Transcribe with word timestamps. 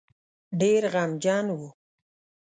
ډېر 0.59 0.81
غمجن 0.93 1.45
وو. 1.57 1.69